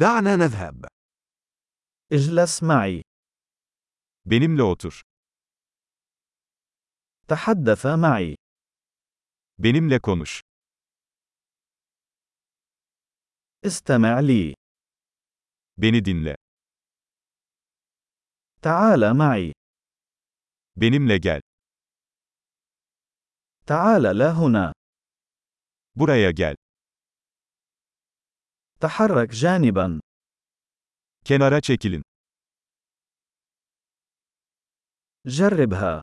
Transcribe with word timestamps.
دعنا 0.00 0.35
نذهب. 0.35 0.85
اجلس 2.11 2.63
معي. 2.63 3.01
Benimle 4.25 4.61
otur. 4.63 5.01
تحدث 7.27 7.85
معي. 7.85 8.35
Benimle 9.57 9.99
konuş. 9.99 10.41
استمع 13.65 14.19
لي. 14.19 14.53
Beni 15.77 16.05
dinle. 16.05 16.35
تعال 18.61 19.13
معي. 19.17 19.51
Benimle 20.75 21.17
gel. 21.17 21.41
تعال 23.67 24.17
لا 24.17 24.31
هنا. 24.31 24.71
Buraya 25.95 26.31
gel. 26.31 26.55
تحرك 28.80 29.28
جانبا. 29.30 30.00
Kenara 31.24 31.60
çekilin. 31.60 32.02
جربها. 35.26 36.02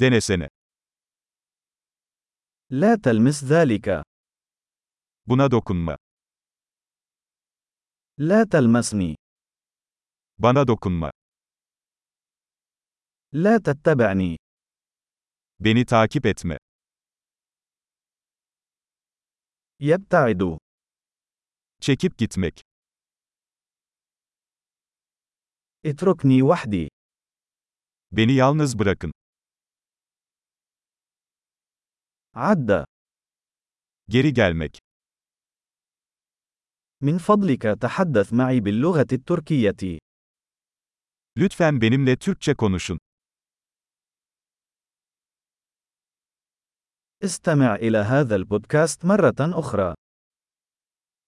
Denesene. 0.00 0.48
لا 2.70 2.94
تلمس 2.94 3.44
ذلك. 3.44 4.02
Buna 5.26 5.50
dokunma. 5.50 5.96
لا 8.18 8.44
تلمسني. 8.44 9.14
Bana 10.38 10.64
dokunma. 10.68 11.10
لا 13.32 13.58
تتبعني. 13.58 14.36
Beni 15.60 15.84
takip 15.86 16.26
etme. 16.26 16.56
يبتعد. 19.80 20.58
Çekip 21.82 22.18
gitmek. 22.18 22.64
اتركني 25.84 26.42
وحدي. 26.42 26.88
Beni 28.12 28.32
yalnız 28.32 28.78
bırakın. 28.78 29.12
عد. 32.34 32.84
Geri 34.08 34.32
gelmek. 34.34 34.78
من 37.00 37.18
فضلك 37.18 37.62
تحدث 37.80 38.32
معي 38.32 38.60
باللغة 38.60 39.06
التركية. 39.12 39.98
Lütfen 41.36 41.80
benimle 41.80 42.16
Türkçe 42.16 42.54
konuşun. 42.54 42.98
استمع 47.24 47.74
إلى 47.74 47.98
هذا 47.98 48.36
البودكاست 48.36 49.04
مرة 49.04 49.58
أخرى. 49.60 49.94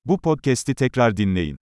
Bu 0.06 0.18
podcast'i 0.18 0.76
tekrar 0.76 1.18
dinleyin. 1.18 1.65